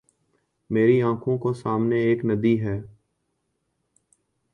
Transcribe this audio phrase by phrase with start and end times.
[0.69, 2.79] میرے آنکھوں کو سامنے ایک ندی ہے